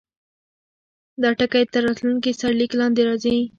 دا 1.21 1.29
ټکی 1.39 1.63
تر 1.73 1.81
راتلونکي 1.87 2.31
سرلیک 2.39 2.71
لاندې 2.79 3.01
راځي. 3.09 3.35